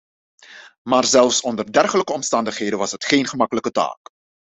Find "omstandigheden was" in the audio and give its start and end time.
2.13-2.91